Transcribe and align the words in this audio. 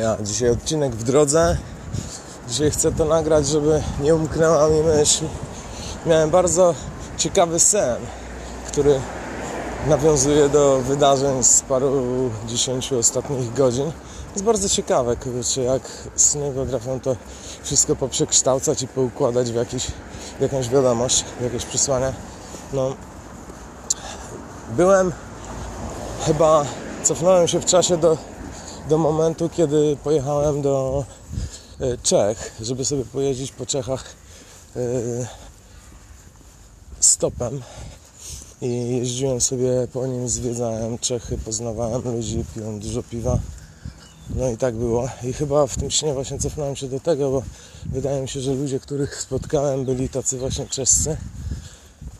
Ja 0.00 0.16
dzisiaj 0.20 0.50
odcinek 0.50 0.94
w 0.94 1.02
drodze. 1.02 1.56
Dzisiaj 2.48 2.70
chcę 2.70 2.92
to 2.92 3.04
nagrać, 3.04 3.46
żeby 3.46 3.82
nie 4.00 4.14
umknęła 4.14 4.68
mi 4.68 4.80
myśl. 4.80 5.24
Miałem 6.06 6.30
bardzo 6.30 6.74
ciekawy 7.16 7.60
sen, 7.60 7.96
który 8.66 9.00
nawiązuje 9.86 10.48
do 10.48 10.78
wydarzeń 10.78 11.42
z 11.42 11.60
paru 11.60 12.02
dziesięciu 12.46 12.98
ostatnich 12.98 13.54
godzin. 13.54 13.92
Jest 14.32 14.44
bardzo 14.44 14.68
ciekawe, 14.68 15.16
kurczę, 15.16 15.62
jak 15.62 15.82
sny 16.16 16.52
potrafią 16.52 17.00
to 17.00 17.16
wszystko 17.62 17.96
poprzekształcać 17.96 18.82
i 18.82 18.88
poukładać 18.88 19.52
w, 19.52 19.54
jakiś, 19.54 19.86
w 20.38 20.40
jakąś 20.40 20.68
wiadomość, 20.68 21.24
w 21.40 21.44
jakieś 21.44 21.64
przesłanie. 21.64 22.12
No, 22.72 22.94
byłem 24.76 25.12
chyba, 26.26 26.64
cofnąłem 27.02 27.48
się 27.48 27.60
w 27.60 27.64
czasie 27.64 27.96
do 27.96 28.31
do 28.88 28.98
momentu, 28.98 29.48
kiedy 29.48 29.96
pojechałem 30.04 30.62
do 30.62 31.04
e, 31.80 31.98
Czech, 31.98 32.56
żeby 32.60 32.84
sobie 32.84 33.04
pojeździć 33.04 33.52
po 33.52 33.66
Czechach 33.66 34.04
e, 34.76 34.80
stopem 37.00 37.62
i 38.62 38.96
jeździłem 38.96 39.40
sobie 39.40 39.88
po 39.92 40.06
nim, 40.06 40.28
zwiedzałem 40.28 40.98
Czechy, 40.98 41.38
poznawałem 41.38 42.02
ludzi, 42.16 42.44
piłem 42.54 42.80
dużo 42.80 43.02
piwa. 43.02 43.38
No 44.34 44.50
i 44.50 44.56
tak 44.56 44.74
było. 44.74 45.08
I 45.22 45.32
chyba 45.32 45.66
w 45.66 45.76
tym 45.76 45.90
śnie 45.90 46.14
właśnie 46.14 46.38
cofnąłem 46.38 46.76
się 46.76 46.88
do 46.88 47.00
tego, 47.00 47.30
bo 47.30 47.42
wydaje 47.86 48.22
mi 48.22 48.28
się, 48.28 48.40
że 48.40 48.54
ludzie, 48.54 48.80
których 48.80 49.20
spotkałem, 49.20 49.84
byli 49.84 50.08
tacy 50.08 50.38
właśnie 50.38 50.66
czescy. 50.66 51.16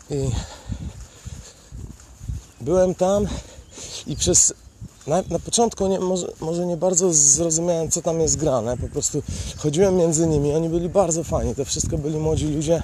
I 0.09 0.29
byłem 2.61 2.95
tam 2.95 3.27
i 4.07 4.15
przez 4.15 4.53
na, 5.07 5.23
na 5.29 5.39
początku 5.39 5.87
nie, 5.87 5.99
może, 5.99 6.27
może, 6.41 6.65
nie 6.65 6.77
bardzo 6.77 7.13
zrozumiałem, 7.13 7.91
co 7.91 8.01
tam 8.01 8.19
jest 8.19 8.37
grane. 8.37 8.77
Po 8.77 8.87
prostu 8.87 9.23
chodziłem 9.57 9.95
między 9.95 10.27
nimi, 10.27 10.53
oni 10.53 10.69
byli 10.69 10.89
bardzo 10.89 11.23
fajni. 11.23 11.55
To 11.55 11.65
wszystko 11.65 11.97
byli 11.97 12.17
młodzi 12.17 12.47
ludzie, 12.47 12.83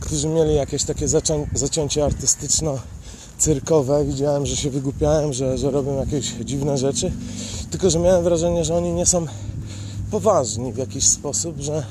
którzy 0.00 0.28
mieli 0.28 0.54
jakieś 0.54 0.84
takie 0.84 1.08
zacią, 1.08 1.46
zacięcie 1.54 2.04
artystyczno-cyrkowe. 2.04 4.06
Widziałem, 4.06 4.46
że 4.46 4.56
się 4.56 4.70
wygłupiałem, 4.70 5.32
że, 5.32 5.58
że 5.58 5.70
robią 5.70 5.96
jakieś 5.96 6.26
dziwne 6.26 6.78
rzeczy. 6.78 7.12
Tylko, 7.70 7.90
że 7.90 7.98
miałem 7.98 8.24
wrażenie, 8.24 8.64
że 8.64 8.76
oni 8.76 8.92
nie 8.92 9.06
są 9.06 9.26
poważni 10.10 10.72
w 10.72 10.76
jakiś 10.76 11.06
sposób, 11.06 11.60
że 11.60 11.86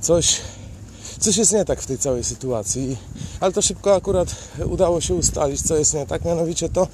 coś 0.00 0.40
coś 1.22 1.36
jest 1.36 1.52
nie 1.52 1.64
tak 1.64 1.82
w 1.82 1.86
tej 1.86 1.98
całej 1.98 2.24
sytuacji. 2.24 2.96
Ale 3.40 3.52
to 3.52 3.62
szybko 3.62 3.94
akurat 3.94 4.34
udało 4.66 5.00
się 5.00 5.14
ustalić, 5.14 5.62
co 5.62 5.76
jest 5.76 5.94
nie 5.94 6.06
tak. 6.06 6.24
Mianowicie 6.24 6.68
to, 6.68 6.88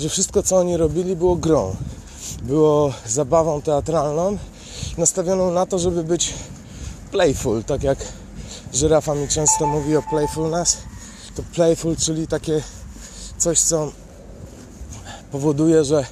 że 0.00 0.08
wszystko, 0.08 0.42
co 0.42 0.56
oni 0.56 0.76
robili, 0.76 1.16
było 1.16 1.36
grą. 1.36 1.76
Było 2.42 2.92
zabawą 3.06 3.62
teatralną, 3.62 4.38
nastawioną 4.98 5.50
na 5.50 5.66
to, 5.66 5.78
żeby 5.78 6.04
być 6.04 6.34
playful. 7.10 7.64
Tak 7.64 7.82
jak 7.82 7.98
żyrafa 8.72 9.14
mi 9.14 9.28
często 9.28 9.66
mówi 9.66 9.96
o 9.96 10.02
playfulness. 10.02 10.76
To 11.36 11.42
playful, 11.54 11.96
czyli 11.96 12.26
takie 12.26 12.62
coś, 13.38 13.60
co 13.60 13.92
powoduje, 15.32 15.84
że 15.84 16.06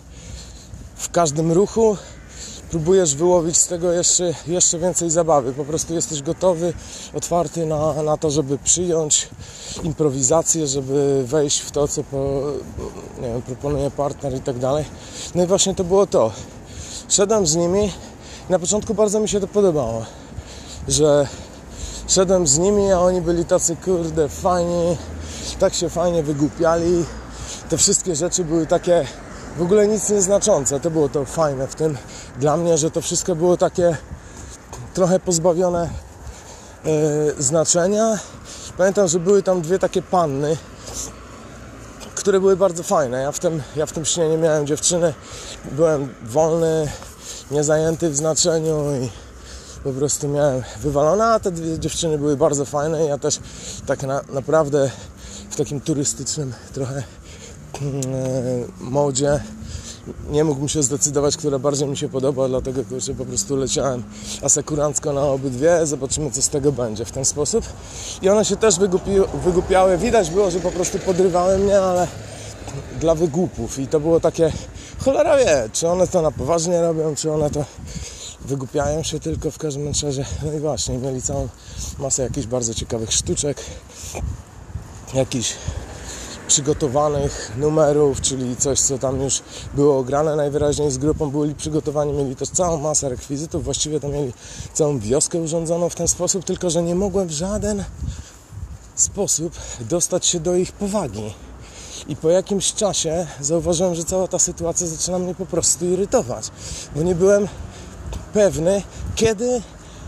w 0.97 1.11
każdym 1.11 1.53
ruchu 1.53 1.97
próbujesz 2.73 3.15
wyłowić 3.15 3.57
z 3.57 3.67
tego 3.67 3.93
jeszcze, 3.93 4.35
jeszcze 4.47 4.79
więcej 4.79 5.11
zabawy. 5.11 5.53
Po 5.53 5.65
prostu 5.65 5.95
jesteś 5.95 6.23
gotowy, 6.23 6.73
otwarty 7.15 7.67
na, 7.67 8.03
na 8.03 8.17
to, 8.17 8.31
żeby 8.31 8.59
przyjąć 8.59 9.29
improwizację, 9.83 10.67
żeby 10.67 11.25
wejść 11.27 11.61
w 11.61 11.71
to, 11.71 11.89
co 11.89 12.05
po, 12.05 12.43
nie 13.23 13.29
wiem, 13.29 13.43
proponuje 13.43 13.91
partner 13.91 14.35
i 14.35 14.41
tak 14.41 14.59
dalej. 14.59 14.85
No 15.35 15.45
i 15.45 15.47
właśnie 15.47 15.75
to 15.75 15.85
było 15.85 16.07
to. 16.07 16.33
Szedłem 17.09 17.47
z 17.47 17.57
nimi 17.57 17.85
i 18.49 18.53
na 18.53 18.59
początku 18.59 18.95
bardzo 18.95 19.21
mi 19.21 19.29
się 19.29 19.41
to 19.41 19.49
podobało, 19.49 20.05
że 20.89 21.29
szedłem 22.09 22.47
z 22.47 22.59
nimi, 22.59 22.93
a 22.93 23.01
oni 23.01 23.21
byli 23.21 23.45
tacy 23.45 23.77
kurde 23.77 24.29
fajni, 24.29 24.97
tak 25.59 25.75
się 25.75 25.89
fajnie 25.89 26.23
wygłupiali. 26.23 27.05
Te 27.69 27.77
wszystkie 27.77 28.17
rzeczy 28.17 28.45
były 28.45 28.67
takie 28.67 29.07
w 29.57 29.63
ogóle 29.63 29.89
nic 29.89 30.11
nieznaczące. 30.11 30.81
To 30.81 30.91
było 30.91 31.09
to 31.09 31.25
fajne 31.25 31.67
w 31.67 31.75
tym 31.75 31.97
dla 32.39 32.57
mnie, 32.57 32.79
że 32.79 32.91
to 32.91 33.01
wszystko 33.01 33.37
było 33.37 33.57
takie 33.57 33.97
trochę 34.95 35.21
pozbawione 35.21 35.91
e, 36.85 37.43
znaczenia. 37.43 38.19
Pamiętam, 38.77 39.09
że 39.09 39.21
były 39.21 39.43
tam 39.43 39.63
dwie 39.63 39.79
takie 39.79 40.03
panny, 40.03 40.57
które 42.15 42.41
były 42.41 42.57
bardzo 42.57 42.83
fajne. 42.83 43.23
Ja 43.23 43.33
w 43.33 43.39
tym, 43.39 43.63
ja 43.77 43.87
w 43.87 43.93
tym 43.93 44.05
śnie 44.05 44.29
nie 44.29 44.39
miałem 44.39 44.67
dziewczyny, 44.67 45.15
byłem 45.73 46.15
wolny, 46.23 46.89
niezajęty 47.51 48.11
w 48.11 48.17
znaczeniu 48.17 48.97
i 49.03 49.11
po 49.85 49.93
prostu 49.93 50.29
miałem 50.29 50.63
wywalone, 50.81 51.25
a 51.25 51.41
te 51.41 51.51
dwie 51.51 51.79
dziewczyny 51.79 52.19
były 52.19 52.37
bardzo 52.37 52.65
fajne. 52.65 53.05
Ja 53.05 53.19
też 53.19 53.41
tak 53.87 54.03
na, 54.03 54.21
naprawdę 54.29 54.91
w 55.51 55.57
takim 55.57 55.81
turystycznym 55.81 56.53
trochę 56.73 57.03
modzie. 58.81 59.41
Nie 60.31 60.45
mógłbym 60.45 60.69
się 60.69 60.83
zdecydować, 60.83 61.37
która 61.37 61.59
bardziej 61.59 61.89
mi 61.89 61.97
się 61.97 62.09
podoba, 62.09 62.49
dlatego 62.49 62.83
że 62.99 63.15
po 63.15 63.25
prostu 63.25 63.57
leciałem 63.57 64.03
asekurancko 64.43 65.13
na 65.13 65.23
obydwie, 65.23 65.87
zobaczymy 65.87 66.31
co 66.31 66.43
z 66.43 66.49
tego 66.49 66.73
będzie 66.73 67.05
w 67.05 67.13
ten 67.13 67.25
sposób. 67.25 67.65
I 68.23 68.29
one 68.29 68.45
się 68.45 68.57
też 68.57 68.79
wygłupi, 68.79 69.11
wygłupiały, 69.45 69.99
widać 69.99 70.31
było, 70.31 70.51
że 70.51 70.61
po 70.61 70.71
prostu 70.71 70.99
podrywały 70.99 71.59
mnie, 71.59 71.81
ale 71.81 72.09
dla 73.01 73.15
wygłupów. 73.15 73.79
I 73.79 73.87
to 73.87 74.01
było 74.01 74.21
takie, 74.21 74.53
cholera 75.05 75.37
wie, 75.37 75.69
czy 75.73 75.89
one 75.89 76.07
to 76.07 76.23
na 76.23 76.31
poważnie 76.31 76.81
robią, 76.81 77.15
czy 77.15 77.33
one 77.33 77.51
to 77.51 77.65
wygłupiają 78.45 79.03
się 79.03 79.21
tylko 79.21 79.51
w 79.51 79.59
każdym 79.59 79.87
razie. 80.03 80.25
No 80.43 80.53
i 80.53 80.61
właśnie, 80.61 80.99
mieli 80.99 81.23
całą 81.23 81.49
masę 81.99 82.23
jakichś 82.23 82.47
bardzo 82.47 82.75
ciekawych 82.75 83.13
sztuczek, 83.13 83.65
jakichś 85.15 85.55
przygotowanych 86.47 87.53
numerów, 87.57 88.21
czyli 88.21 88.57
coś, 88.57 88.81
co 88.81 88.99
tam 88.99 89.21
już 89.21 89.43
było 89.75 89.99
ograne 89.99 90.37
najwyraźniej 90.37 90.91
z 90.91 90.99
grupą, 90.99 91.31
byli 91.31 91.55
przygotowani, 91.55 92.13
mieli 92.13 92.37
też 92.37 92.49
całą 92.49 92.79
masę 92.79 93.09
rekwizytów, 93.09 93.65
właściwie 93.65 94.01
to 94.01 94.09
mieli 94.09 94.33
całą 94.73 94.99
wioskę 94.99 95.39
urządzoną 95.39 95.89
w 95.89 95.95
ten 95.95 96.09
sposób, 96.09 96.45
tylko 96.45 96.71
że 96.71 96.83
nie 96.83 96.95
mogłem 96.95 97.29
w 97.29 97.31
żaden 97.31 97.85
sposób 98.95 99.53
dostać 99.81 100.27
się 100.27 100.41
do 100.41 100.55
ich 100.55 100.73
powagi. 100.73 101.35
I 102.09 102.17
po 102.17 102.31
jakimś 102.31 102.73
czasie 102.73 103.27
zauważyłem, 103.41 103.95
że 103.95 104.05
cała 104.05 104.29
ta 104.29 104.39
sytuacja 104.39 104.87
zaczyna 104.87 105.19
mnie 105.19 105.35
po 105.35 105.47
prostu 105.47 105.87
irytować, 105.87 106.51
bo 106.97 107.03
nie 107.03 107.15
byłem 107.15 107.49
pewny, 108.33 108.83
kiedy 109.15 109.63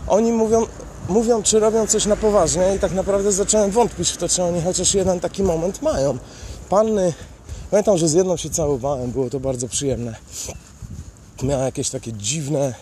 oni 0.07 0.31
mówią, 0.31 0.65
mówią, 1.09 1.43
czy 1.43 1.59
robią 1.59 1.87
coś 1.87 2.05
na 2.05 2.15
poważnie 2.15 2.75
i 2.75 2.79
tak 2.79 2.91
naprawdę 2.91 3.31
zacząłem 3.31 3.71
wątpić 3.71 4.09
w 4.09 4.17
to, 4.17 4.29
czy 4.29 4.43
oni 4.43 4.61
chociaż 4.61 4.93
jeden 4.93 5.19
taki 5.19 5.43
moment 5.43 5.81
mają. 5.81 6.17
Panny, 6.69 7.13
pamiętam, 7.71 7.97
że 7.97 8.07
z 8.07 8.13
jedną 8.13 8.37
się 8.37 8.49
całowałem, 8.49 9.11
było 9.11 9.29
to 9.29 9.39
bardzo 9.39 9.67
przyjemne. 9.67 10.15
Miała 11.43 11.63
jakieś 11.63 11.89
takie 11.89 12.13
dziwne, 12.13 12.73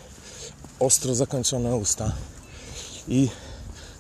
ostro 0.80 1.16
zakończone 1.16 1.76
usta 1.76 2.12
i 3.08 3.30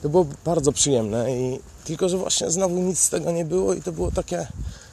to 0.01 0.09
było 0.09 0.25
bardzo 0.45 0.72
przyjemne 0.72 1.38
i 1.38 1.59
tylko, 1.85 2.09
że 2.09 2.17
właśnie 2.17 2.51
znowu 2.51 2.79
nic 2.79 3.00
z 3.00 3.09
tego 3.09 3.31
nie 3.31 3.45
było 3.45 3.73
i 3.73 3.81
to 3.81 3.91
było 3.91 4.12
takie 4.12 4.47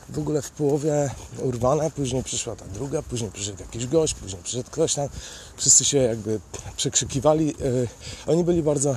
w 0.08 0.18
ogóle 0.18 0.42
w 0.42 0.50
połowie 0.50 1.10
urwane, 1.42 1.90
później 1.90 2.22
przyszła 2.22 2.56
ta 2.56 2.64
druga, 2.64 3.02
później 3.02 3.30
przyszedł 3.30 3.60
jakiś 3.60 3.86
gość, 3.86 4.14
później 4.14 4.42
przyszedł 4.42 4.70
ktoś 4.70 4.94
tam, 4.94 5.08
wszyscy 5.56 5.84
się 5.84 5.98
jakby 5.98 6.40
przekrzykiwali. 6.76 7.46
Yy, 7.46 7.88
oni 8.26 8.44
byli 8.44 8.62
bardzo 8.62 8.96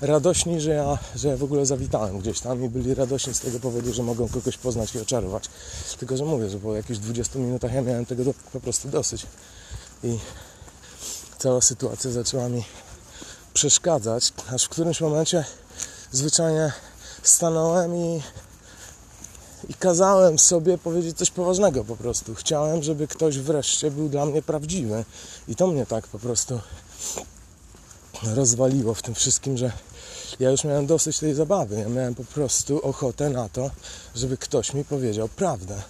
radośni, 0.00 0.60
że 0.60 0.70
ja, 0.70 0.98
że 1.16 1.36
w 1.36 1.44
ogóle 1.44 1.66
zawitałem 1.66 2.18
gdzieś 2.18 2.40
tam 2.40 2.64
i 2.64 2.68
byli 2.68 2.94
radośni 2.94 3.34
z 3.34 3.40
tego 3.40 3.60
powodu, 3.60 3.92
że 3.92 4.02
mogą 4.02 4.28
kogoś 4.28 4.56
poznać 4.56 4.94
i 4.94 5.00
oczarować. 5.00 5.44
Tylko, 5.98 6.16
że 6.16 6.24
mówię, 6.24 6.50
że 6.50 6.58
po 6.58 6.74
jakichś 6.74 6.98
20 6.98 7.38
minutach 7.38 7.72
ja 7.72 7.82
miałem 7.82 8.06
tego 8.06 8.24
do, 8.24 8.34
po 8.52 8.60
prostu 8.60 8.88
dosyć. 8.88 9.26
I 10.04 10.18
cała 11.38 11.60
sytuacja 11.60 12.10
zaczęła 12.10 12.48
mi 12.48 12.64
przeszkadzać, 13.54 14.32
aż 14.52 14.64
w 14.64 14.68
którymś 14.68 15.00
momencie 15.00 15.44
zwyczajnie 16.12 16.72
stanąłem 17.22 17.96
i, 17.96 18.22
i 19.68 19.74
kazałem 19.74 20.38
sobie 20.38 20.78
powiedzieć 20.78 21.18
coś 21.18 21.30
poważnego 21.30 21.84
po 21.84 21.96
prostu. 21.96 22.34
Chciałem, 22.34 22.82
żeby 22.82 23.08
ktoś 23.08 23.38
wreszcie 23.38 23.90
był 23.90 24.08
dla 24.08 24.26
mnie 24.26 24.42
prawdziwy. 24.42 25.04
I 25.48 25.56
to 25.56 25.66
mnie 25.66 25.86
tak 25.86 26.06
po 26.06 26.18
prostu 26.18 26.60
rozwaliło 28.22 28.94
w 28.94 29.02
tym 29.02 29.14
wszystkim, 29.14 29.56
że 29.56 29.72
ja 30.40 30.50
już 30.50 30.64
miałem 30.64 30.86
dosyć 30.86 31.18
tej 31.18 31.34
zabawy. 31.34 31.80
Ja 31.80 31.88
miałem 31.88 32.14
po 32.14 32.24
prostu 32.24 32.86
ochotę 32.86 33.30
na 33.30 33.48
to, 33.48 33.70
żeby 34.14 34.36
ktoś 34.36 34.74
mi 34.74 34.84
powiedział 34.84 35.28
prawdę. 35.28 35.82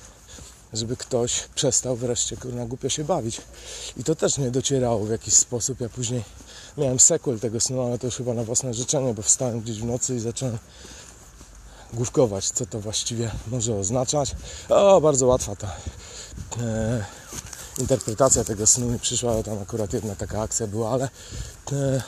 Żeby 0.72 0.96
ktoś 0.96 1.48
przestał 1.54 1.96
wreszcie 1.96 2.36
kurna 2.36 2.66
głupio 2.66 2.88
się 2.88 3.04
bawić. 3.04 3.40
I 3.96 4.04
to 4.04 4.14
też 4.14 4.38
nie 4.38 4.50
docierało 4.50 5.04
w 5.04 5.10
jakiś 5.10 5.34
sposób. 5.34 5.80
Ja 5.80 5.88
później 5.88 6.24
miałem 6.78 7.00
sequel 7.00 7.40
tego 7.40 7.60
snu, 7.60 7.82
ale 7.82 7.98
to 7.98 8.06
już 8.06 8.16
chyba 8.16 8.34
na 8.34 8.44
własne 8.44 8.74
życzenie, 8.74 9.14
bo 9.14 9.22
wstałem 9.22 9.60
gdzieś 9.60 9.80
w 9.80 9.84
nocy 9.84 10.16
i 10.16 10.20
zacząłem 10.20 10.58
główkować, 11.92 12.50
co 12.50 12.66
to 12.66 12.80
właściwie 12.80 13.30
może 13.46 13.74
oznaczać. 13.74 14.34
O, 14.68 15.00
bardzo 15.00 15.26
łatwa 15.26 15.56
ta 15.56 15.76
e, 16.60 17.04
interpretacja 17.78 18.44
tego 18.44 18.66
snu 18.66 18.86
mi 18.86 18.98
przyszła, 18.98 19.42
tam 19.42 19.58
akurat 19.58 19.92
jedna 19.92 20.14
taka 20.14 20.42
akcja 20.42 20.66
była, 20.66 20.90
ale 20.90 21.08
e, 21.72 22.02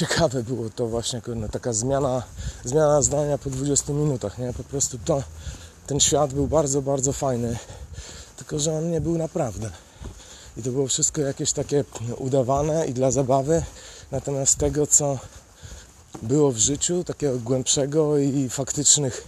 ciekawe 0.00 0.42
było 0.42 0.70
to 0.70 0.86
właśnie, 0.86 1.20
kurde, 1.20 1.48
taka 1.48 1.72
zmiana, 1.72 2.22
zmiana 2.64 3.02
zdania 3.02 3.38
po 3.38 3.50
20 3.50 3.92
minutach, 3.92 4.38
nie? 4.38 4.52
Po 4.52 4.64
prostu 4.64 4.98
to, 5.04 5.22
ten 5.86 6.00
świat 6.00 6.34
był 6.34 6.46
bardzo, 6.46 6.82
bardzo 6.82 7.12
fajny, 7.12 7.58
tylko 8.36 8.58
że 8.58 8.78
on 8.78 8.90
nie 8.90 9.00
był 9.00 9.18
naprawdę. 9.18 9.70
I 10.56 10.62
to 10.62 10.70
było 10.70 10.86
wszystko 10.86 11.20
jakieś 11.20 11.52
takie 11.52 11.84
udawane 12.16 12.86
i 12.86 12.94
dla 12.94 13.10
zabawy, 13.10 13.62
natomiast 14.10 14.58
tego, 14.58 14.86
co 14.86 15.18
było 16.22 16.52
w 16.52 16.58
życiu, 16.58 17.04
takiego 17.04 17.38
głębszego 17.38 18.18
i 18.18 18.48
faktycznych, 18.48 19.24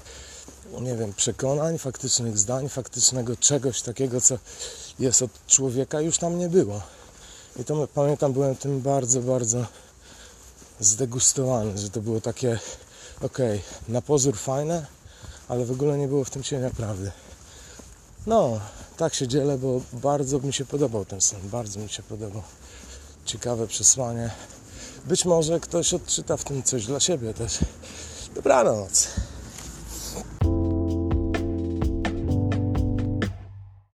nie 0.81 0.97
wiem, 0.97 1.13
przekonań, 1.13 1.79
faktycznych 1.79 2.39
zdań, 2.39 2.69
faktycznego 2.69 3.37
czegoś 3.37 3.83
takiego, 3.83 4.21
co 4.21 4.39
jest 4.99 5.23
od 5.23 5.47
człowieka, 5.47 6.01
już 6.01 6.19
tam 6.19 6.39
nie 6.39 6.49
było. 6.49 6.83
I 7.61 7.65
to 7.65 7.89
pamiętam, 7.95 8.33
byłem 8.33 8.57
tym 8.57 8.81
bardzo, 8.81 9.21
bardzo 9.21 9.67
zdegustowany, 10.81 11.79
że 11.79 11.91
to 11.91 12.01
było 12.01 12.21
takie, 12.21 12.59
okay, 13.21 13.61
na 13.89 14.03
pozór 14.03 14.37
fajne, 14.37 14.87
ale 15.49 15.65
w 15.65 15.71
ogóle 15.71 15.99
nie 15.99 16.09
było 16.09 16.25
w 16.25 16.31
tym 16.31 16.43
cienia 16.43 16.71
prawdy. 16.71 17.13
No, 18.27 18.61
tak 18.97 19.15
się 19.15 19.29
dzielę, 19.29 19.59
bo 19.59 19.81
bardzo 19.93 20.39
mi 20.39 20.53
się 20.53 20.65
podobał 20.65 21.05
ten 21.05 21.21
sen, 21.21 21.41
bardzo 21.45 21.81
mi 21.81 21.89
się 21.89 22.03
podobał. 22.03 22.43
Ciekawe 23.25 23.67
przesłanie. 23.67 24.31
Być 25.05 25.25
może 25.25 25.61
ktoś 25.61 25.95
odczyta 25.95 26.37
w 26.37 26.45
tym 26.45 26.63
coś 26.63 26.87
dla 26.87 27.01
siebie 27.01 27.35
też. 27.35 27.59
Dobranoc. 28.35 29.09